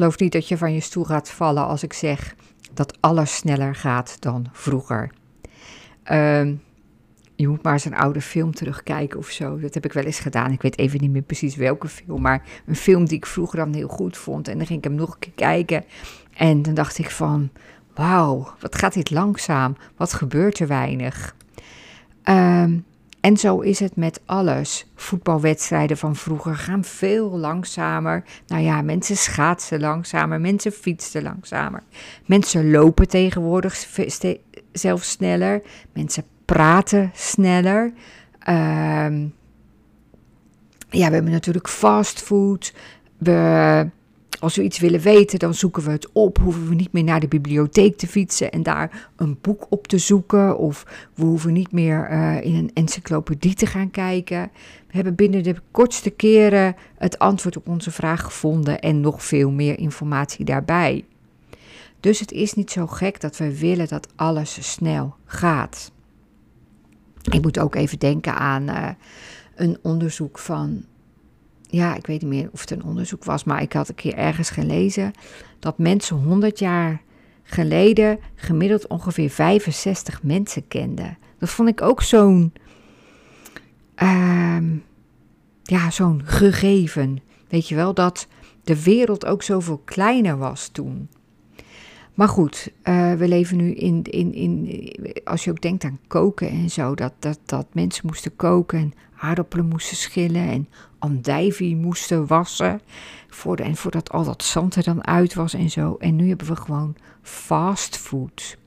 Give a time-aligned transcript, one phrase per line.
[0.00, 2.34] geloof niet dat je van je stoel gaat vallen als ik zeg
[2.74, 5.10] dat alles sneller gaat dan vroeger.
[6.02, 6.54] Ehm,
[7.34, 9.58] je moet maar eens een oude film terugkijken of zo.
[9.58, 10.52] Dat heb ik wel eens gedaan.
[10.52, 13.74] Ik weet even niet meer precies welke film, maar een film die ik vroeger dan
[13.74, 14.48] heel goed vond.
[14.48, 15.84] En dan ging ik hem nog een keer kijken.
[16.34, 17.50] En dan dacht ik van,
[17.94, 19.76] wauw, wat gaat dit langzaam?
[19.96, 21.34] Wat gebeurt er weinig?
[22.24, 22.84] Um,
[23.20, 24.86] en zo is het met alles.
[24.94, 28.24] Voetbalwedstrijden van vroeger gaan veel langzamer.
[28.46, 31.82] Nou ja, mensen schaatsen langzamer, mensen fietsen langzamer.
[32.26, 33.86] Mensen lopen tegenwoordig
[34.72, 35.62] zelfs sneller.
[35.92, 37.92] Mensen praten sneller.
[38.38, 39.26] Ehm,
[40.90, 42.74] ja, we hebben natuurlijk fastfood.
[43.18, 43.90] We
[44.40, 46.38] als we iets willen weten, dan zoeken we het op.
[46.38, 49.98] Hoeven we niet meer naar de bibliotheek te fietsen en daar een boek op te
[49.98, 50.58] zoeken.
[50.58, 54.50] Of we hoeven niet meer uh, in een encyclopedie te gaan kijken.
[54.86, 59.50] We hebben binnen de kortste keren het antwoord op onze vraag gevonden en nog veel
[59.50, 61.04] meer informatie daarbij.
[62.00, 65.92] Dus het is niet zo gek dat we willen dat alles snel gaat.
[67.30, 68.88] Ik moet ook even denken aan uh,
[69.54, 70.84] een onderzoek van
[71.70, 74.14] ja, ik weet niet meer of het een onderzoek was, maar ik had een keer
[74.14, 75.12] ergens gelezen
[75.58, 77.02] dat mensen 100 jaar
[77.42, 81.18] geleden gemiddeld ongeveer 65 mensen kenden.
[81.38, 82.52] Dat vond ik ook zo'n,
[84.02, 84.58] uh,
[85.62, 87.20] ja, zo'n gegeven.
[87.48, 88.26] Weet je wel, dat
[88.64, 91.08] de wereld ook zoveel kleiner was toen.
[92.14, 94.82] Maar goed, uh, we leven nu in, in, in,
[95.24, 98.92] als je ook denkt aan koken en zo, dat, dat, dat mensen moesten koken en
[99.20, 100.68] aardappelen moesten schillen en
[100.98, 102.80] andijvie moesten wassen.
[103.28, 105.96] Voor en voordat al dat zand er dan uit was en zo.
[105.98, 108.58] En nu hebben we gewoon fast food.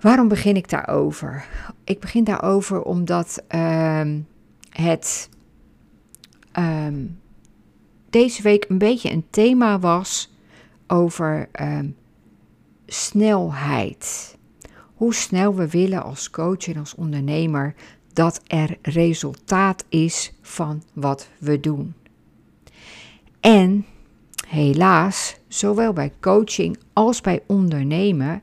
[0.00, 1.46] Waarom begin ik daarover?
[1.84, 4.26] Ik begin daarover omdat um,
[4.70, 5.28] het
[6.58, 7.20] um,
[8.10, 10.32] deze week een beetje een thema was
[10.86, 11.96] over um,
[12.86, 14.38] snelheid.
[15.00, 17.74] Hoe snel we willen als coach en als ondernemer
[18.12, 21.94] dat er resultaat is van wat we doen.
[23.40, 23.86] En
[24.48, 28.42] helaas, zowel bij coaching als bij ondernemen,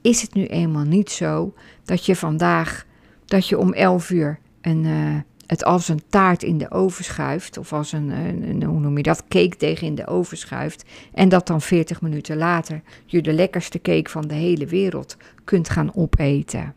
[0.00, 1.54] is het nu eenmaal niet zo
[1.84, 2.86] dat je vandaag,
[3.24, 7.58] dat je om 11 uur een, uh, het als een taart in de oven schuift,
[7.58, 11.28] of als een, een, hoe noem je dat, cake tegen in de oven schuift, en
[11.28, 15.94] dat dan 40 minuten later je de lekkerste cake van de hele wereld kunt gaan
[15.94, 16.74] opeten.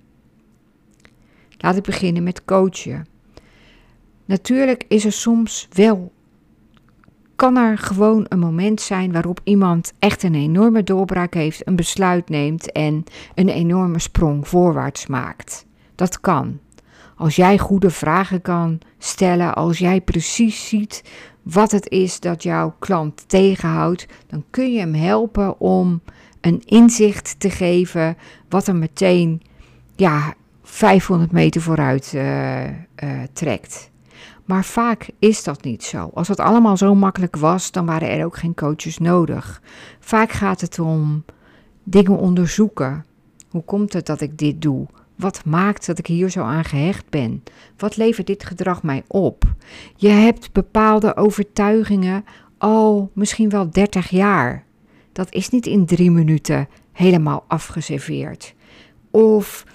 [1.57, 3.05] Laat ik beginnen met coachen.
[4.25, 6.11] Natuurlijk is er soms wel,
[7.35, 12.29] kan er gewoon een moment zijn waarop iemand echt een enorme doorbraak heeft, een besluit
[12.29, 13.03] neemt en
[13.35, 15.65] een enorme sprong voorwaarts maakt.
[15.95, 16.59] Dat kan.
[17.15, 21.03] Als jij goede vragen kan stellen, als jij precies ziet
[21.41, 26.01] wat het is dat jouw klant tegenhoudt, dan kun je hem helpen om
[26.41, 28.17] een inzicht te geven
[28.49, 29.41] wat er meteen
[29.95, 32.71] ja, 500 meter vooruit uh, uh,
[33.33, 33.91] trekt.
[34.45, 36.11] Maar vaak is dat niet zo.
[36.13, 39.61] Als het allemaal zo makkelijk was, dan waren er ook geen coaches nodig.
[39.99, 41.25] Vaak gaat het om
[41.83, 43.05] dingen onderzoeken.
[43.49, 44.87] Hoe komt het dat ik dit doe?
[45.21, 47.43] Wat maakt dat ik hier zo aan gehecht ben?
[47.77, 49.43] Wat levert dit gedrag mij op?
[49.95, 52.25] Je hebt bepaalde overtuigingen
[52.57, 54.65] al misschien wel 30 jaar.
[55.11, 58.55] Dat is niet in drie minuten helemaal afgeserveerd.
[59.11, 59.65] Of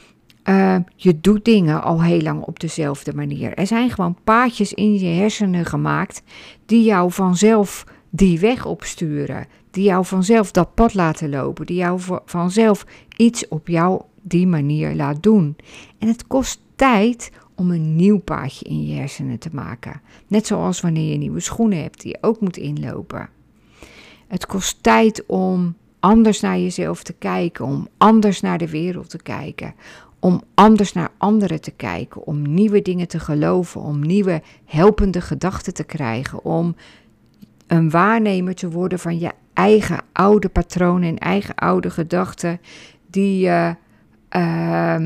[0.45, 3.55] uh, je doet dingen al heel lang op dezelfde manier.
[3.55, 6.23] Er zijn gewoon paadjes in je hersenen gemaakt
[6.67, 9.47] die jou vanzelf die weg opsturen.
[9.71, 11.67] Die jou vanzelf dat pad laten lopen.
[11.67, 12.87] Die jou vanzelf
[13.17, 15.57] iets op jou die manier laat doen.
[15.99, 20.01] En het kost tijd om een nieuw paadje in je hersenen te maken.
[20.27, 23.29] Net zoals wanneer je nieuwe schoenen hebt die je ook moet inlopen.
[24.27, 29.23] Het kost tijd om anders naar jezelf te kijken, om anders naar de wereld te
[29.23, 29.75] kijken,
[30.21, 35.75] om anders naar anderen te kijken, om nieuwe dingen te geloven, om nieuwe helpende gedachten
[35.75, 36.77] te krijgen, om
[37.67, 42.61] een waarnemer te worden van je eigen oude patronen en eigen oude gedachten
[43.11, 43.77] die je
[44.31, 45.03] uh,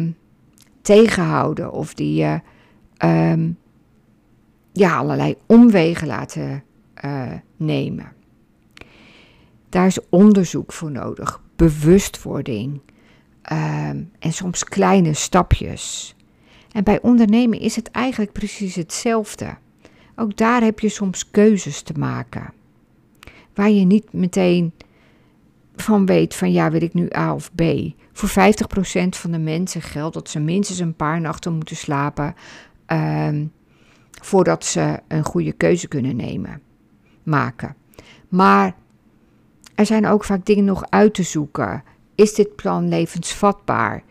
[0.82, 2.40] tegenhouden of die je
[3.04, 3.48] uh,
[4.72, 6.62] ja, allerlei omwegen laten
[7.04, 8.12] uh, nemen.
[9.68, 12.80] Daar is onderzoek voor nodig, bewustwording,
[13.50, 16.14] Ehm, en soms kleine stapjes.
[16.72, 19.56] En bij ondernemen is het eigenlijk precies hetzelfde.
[20.16, 22.52] Ook daar heb je soms keuzes te maken.
[23.54, 24.72] Waar je niet meteen
[25.76, 27.62] van weet van ja, wil ik nu A of B.
[28.12, 28.32] Voor 50%
[29.08, 32.34] van de mensen geldt dat ze minstens een paar nachten moeten slapen
[32.86, 33.52] um,
[34.22, 36.60] voordat ze een goede keuze kunnen nemen,
[37.22, 37.76] maken.
[38.28, 38.74] Maar
[39.74, 41.82] er zijn ook vaak dingen nog uit te zoeken.
[42.14, 44.02] Is dit plan levensvatbaar?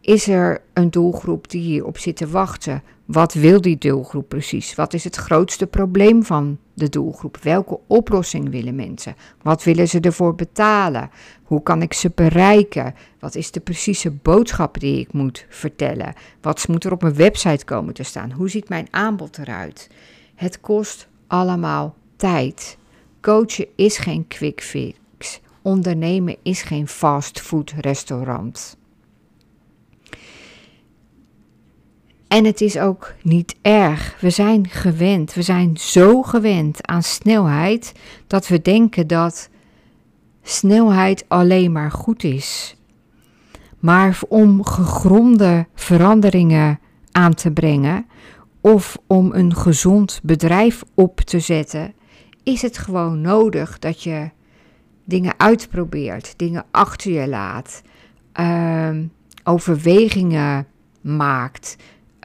[0.00, 2.82] Is er een doelgroep die hierop zit te wachten?
[3.04, 4.74] Wat wil die doelgroep precies?
[4.74, 7.38] Wat is het grootste probleem van de doelgroep?
[7.42, 9.16] Welke oplossing willen mensen?
[9.42, 11.10] Wat willen ze ervoor betalen?
[11.42, 12.94] Hoe kan ik ze bereiken?
[13.18, 16.14] Wat is de precieze boodschap die ik moet vertellen?
[16.40, 18.32] Wat moet er op mijn website komen te staan?
[18.32, 19.90] Hoe ziet mijn aanbod eruit?
[20.34, 22.78] Het kost allemaal tijd.
[23.20, 25.40] Coachen is geen quick fix.
[25.62, 28.76] Ondernemen is geen fastfood restaurant.
[32.34, 34.16] En het is ook niet erg.
[34.20, 37.92] We zijn gewend, we zijn zo gewend aan snelheid
[38.26, 39.48] dat we denken dat
[40.42, 42.76] snelheid alleen maar goed is.
[43.78, 46.80] Maar om gegronde veranderingen
[47.12, 48.06] aan te brengen
[48.60, 51.94] of om een gezond bedrijf op te zetten,
[52.42, 54.30] is het gewoon nodig dat je
[55.04, 57.82] dingen uitprobeert, dingen achter je laat,
[58.40, 58.90] uh,
[59.44, 60.66] overwegingen
[61.00, 61.76] maakt,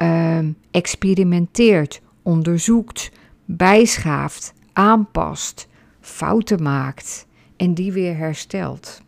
[0.01, 0.39] uh,
[0.71, 3.11] experimenteert, onderzoekt,
[3.45, 5.67] bijschaaft, aanpast,
[5.99, 9.01] fouten maakt en die weer herstelt.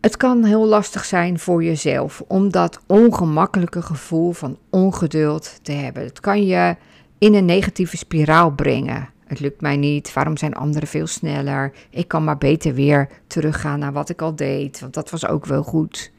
[0.00, 6.02] Het kan heel lastig zijn voor jezelf om dat ongemakkelijke gevoel van ongeduld te hebben.
[6.02, 6.76] Het kan je
[7.18, 9.08] in een negatieve spiraal brengen.
[9.26, 11.72] Het lukt mij niet, waarom zijn anderen veel sneller?
[11.90, 15.46] Ik kan maar beter weer teruggaan naar wat ik al deed, want dat was ook
[15.46, 16.12] wel goed.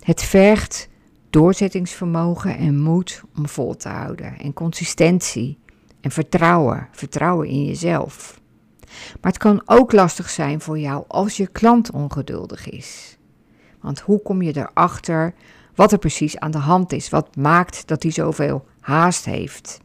[0.00, 0.88] Het vergt
[1.30, 4.38] doorzettingsvermogen en moed om vol te houden.
[4.38, 5.58] En consistentie
[6.00, 6.88] en vertrouwen.
[6.92, 8.40] Vertrouwen in jezelf.
[9.20, 13.18] Maar het kan ook lastig zijn voor jou als je klant ongeduldig is.
[13.80, 15.34] Want hoe kom je erachter
[15.74, 17.08] wat er precies aan de hand is?
[17.08, 19.80] Wat maakt dat hij zoveel haast heeft?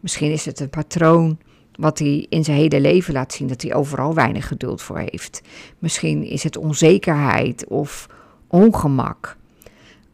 [0.00, 1.38] Misschien is het een patroon
[1.76, 5.42] wat hij in zijn hele leven laat zien dat hij overal weinig geduld voor heeft.
[5.78, 8.08] Misschien is het onzekerheid of
[8.46, 9.36] ongemak.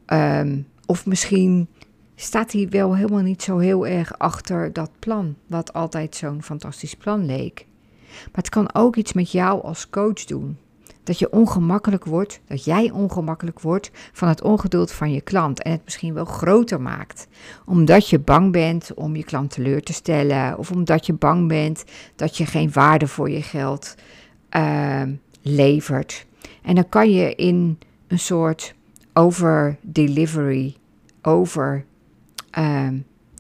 [0.07, 1.69] Ehm, of misschien
[2.15, 6.95] staat hij wel helemaal niet zo heel erg achter dat plan, wat altijd zo'n fantastisch
[6.95, 7.67] plan leek.
[8.09, 10.59] Maar het kan ook iets met jou als coach doen.
[11.05, 15.71] Dat je ongemakkelijk wordt, dat jij ongemakkelijk wordt van het ongeduld van je klant en
[15.71, 17.27] het misschien wel groter maakt.
[17.65, 21.85] Omdat je bang bent om je klant teleur te stellen of omdat je bang bent
[22.17, 23.95] dat je geen waarde voor je geld
[24.57, 25.03] uh,
[25.43, 26.27] levert.
[26.63, 28.75] En dan kan je in een soort
[29.13, 30.77] over delivery,
[31.23, 31.85] over
[32.59, 32.89] uh,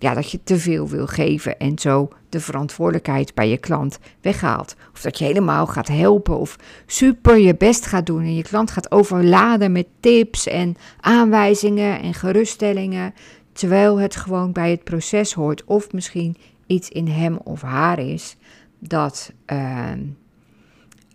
[0.02, 4.76] ja, dat je te veel wil geven en zo de verantwoordelijkheid bij je klant weghaalt.
[4.92, 6.56] Of dat je helemaal gaat helpen of
[6.86, 12.14] super je best gaat doen en je klant gaat overladen met tips en aanwijzingen en
[12.14, 13.14] geruststellingen,
[13.52, 18.36] terwijl het gewoon bij het proces hoort of misschien iets in hem of haar is
[18.78, 19.90] dat uh,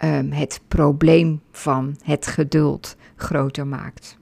[0.03, 4.16] um, het probleem van het geduld groter maakt.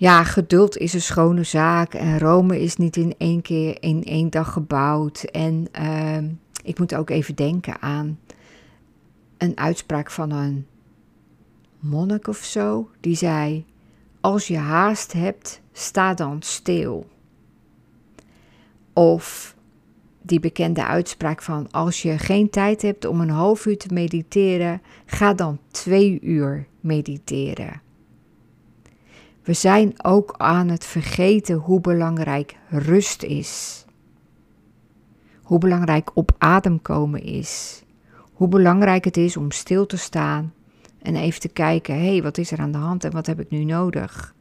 [0.00, 4.30] Ja, geduld is een schone zaak en Rome is niet in één keer in één
[4.30, 5.22] dag gebouwd.
[5.22, 6.18] En uh,
[6.62, 8.18] ik moet ook even denken aan
[9.38, 10.66] een uitspraak van een
[11.78, 13.64] monnik of zo, die zei:
[14.20, 17.06] Als je haast hebt, sta dan stil.
[18.92, 19.56] Of
[20.22, 24.82] die bekende uitspraak van: Als je geen tijd hebt om een half uur te mediteren,
[25.06, 27.88] ga dan twee uur mediteren.
[29.42, 33.84] We zijn ook aan het vergeten hoe belangrijk rust is.
[35.42, 37.82] Hoe belangrijk op adem komen is.
[38.32, 40.52] Hoe belangrijk het is om stil te staan
[41.02, 43.40] en even te kijken: hé, hey, wat is er aan de hand en wat heb
[43.40, 44.34] ik nu nodig?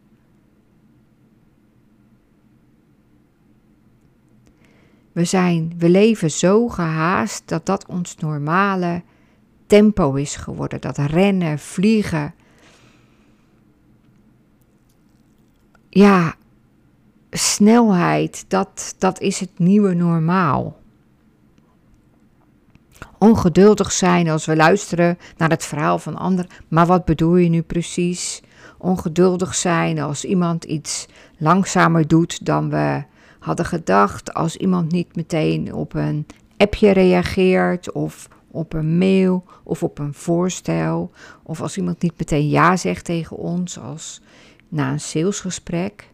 [5.12, 9.04] We, zijn, we leven zo gehaast dat dat ons normale
[9.68, 10.82] tempo is geworden.
[10.82, 12.34] Dat rennen, vliegen,
[15.90, 16.36] ja,
[17.30, 20.78] snelheid, dat, dat is het nieuwe normaal.
[23.18, 26.52] Ongeduldig zijn als we luisteren naar het verhaal van anderen.
[26.68, 28.42] Maar wat bedoel je nu precies?
[28.78, 33.04] Ongeduldig zijn als iemand iets langzamer doet dan we
[33.40, 34.34] hadden gedacht.
[34.34, 36.26] Als iemand niet meteen op een
[36.58, 41.12] appje reageert of op een mail of op een voorstel.
[41.44, 44.22] Of als iemand niet meteen ja zegt tegen ons als
[44.70, 46.10] na een salesgesprek.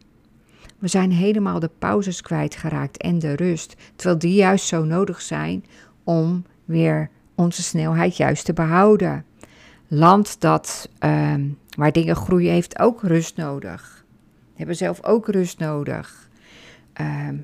[0.79, 5.65] We zijn helemaal de pauzes kwijtgeraakt en de rust, terwijl die juist zo nodig zijn
[6.03, 9.25] om weer onze snelheid juist te behouden.
[9.87, 11.33] Land dat uh,
[11.77, 14.05] waar dingen groeien heeft ook rust nodig.
[14.55, 16.29] Hebben zelf ook rust nodig.
[16.93, 17.35] ehm,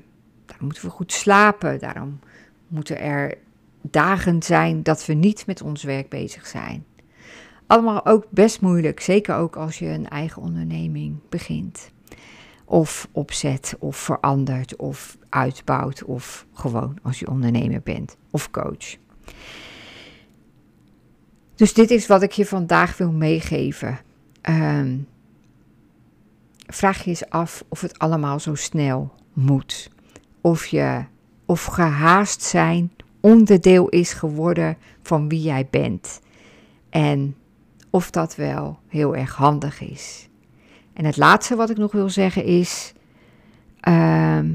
[0.46, 1.78] daarom moeten we goed slapen.
[1.78, 2.18] Daarom
[2.68, 3.38] moeten er
[3.80, 6.84] dagen zijn dat we niet met ons werk bezig zijn.
[7.72, 11.90] Allemaal ook best moeilijk, zeker ook als je een eigen onderneming begint.
[12.64, 18.96] Of opzet, of verandert, of uitbouwt, of gewoon als je ondernemer bent of coach.
[21.54, 24.00] Dus dit is wat ik je vandaag wil meegeven.
[24.40, 24.98] Ehm,
[26.66, 29.90] vraag je eens af of het allemaal zo snel moet.
[30.40, 31.04] Of, je,
[31.46, 36.20] of gehaast zijn onderdeel is geworden van wie jij bent.
[36.90, 37.36] En
[37.92, 40.28] of dat wel heel erg handig is.
[40.92, 42.92] En het laatste wat ik nog wil zeggen is.
[43.80, 44.54] Ehm,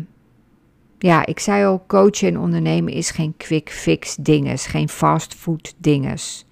[0.99, 5.73] ja, ik zei al, coachen en ondernemen is geen quick fix dinges, geen fast food
[5.77, 6.45] dinges.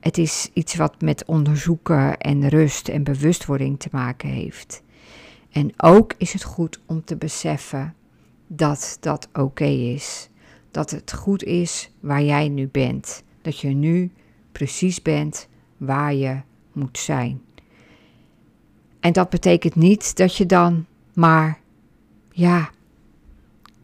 [0.00, 4.82] Het is iets wat met onderzoeken en rust en bewustwording te maken heeft.
[5.50, 7.94] En ook is het goed om te beseffen
[8.46, 10.28] dat dat oké is.
[10.70, 13.22] Dat het goed is waar jij nu bent.
[13.42, 14.12] Dat je nu
[14.52, 15.48] precies bent
[15.80, 16.40] waar je
[16.72, 17.42] moet zijn.
[19.00, 21.58] En dat betekent niet dat je dan maar,
[22.30, 22.70] ja,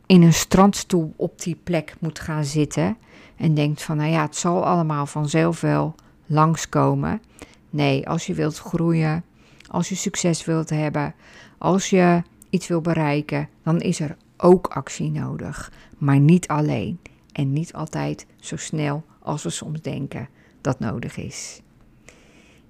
[0.06, 2.96] in een strandstoel op die plek moet gaan zitten
[3.36, 5.94] en denkt van, nou ja, het zal allemaal vanzelf wel
[6.26, 7.22] langskomen.
[7.70, 9.24] Nee, als je wilt groeien,
[9.70, 11.14] als je succes wilt hebben,
[11.58, 15.72] als je iets wil bereiken, dan is er ook actie nodig.
[15.98, 16.98] Maar niet alleen
[17.32, 20.28] en niet altijd zo snel als we soms denken
[20.60, 21.60] dat nodig is.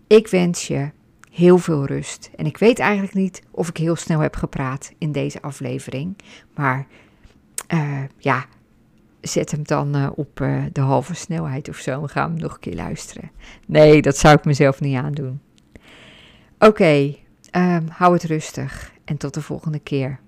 [0.06, 0.90] Ik wens je
[1.30, 2.30] heel veel rust.
[2.36, 6.16] En ik weet eigenlijk niet of ik heel snel heb gepraat in deze aflevering.
[6.54, 6.86] Maar
[7.74, 8.44] uh, ja,
[9.20, 12.52] zet hem dan uh, op uh, de halve snelheid of zo en ga hem nog
[12.52, 13.30] een keer luisteren.
[13.66, 15.40] Nee, dat zou ik mezelf niet aandoen.
[16.58, 17.14] Oké,
[17.52, 20.20] um, hou het rustig en tot de volgende keer.